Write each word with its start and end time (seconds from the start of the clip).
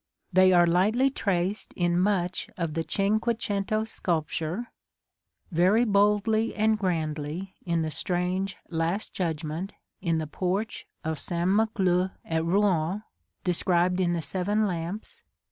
They 0.33 0.51
are 0.51 0.65
lightly 0.65 1.11
traced 1.11 1.73
in 1.73 1.99
much 1.99 2.49
of 2.57 2.73
the 2.73 2.83
cinque 2.89 3.39
cento 3.39 3.83
sculpture; 3.83 4.71
very 5.51 5.85
boldly 5.85 6.55
and 6.55 6.75
grandly 6.79 7.53
in 7.67 7.83
the 7.83 7.91
strange 7.91 8.57
Last 8.67 9.13
Judgment 9.13 9.73
in 10.01 10.17
the 10.17 10.25
porch 10.25 10.87
of 11.03 11.19
St. 11.19 11.47
Maclou 11.47 12.09
at 12.25 12.43
Rouen, 12.43 13.03
described 13.43 13.99
in 14.01 14.13
the 14.13 14.23
"Seven 14.23 14.65
Lamps." 14.65 15.21